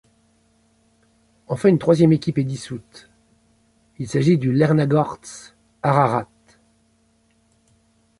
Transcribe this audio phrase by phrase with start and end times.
[1.47, 3.11] Enfin, une troisième équipe est dissoute,
[3.99, 5.19] il s'agit du Lernagorts
[5.83, 6.27] Ararat.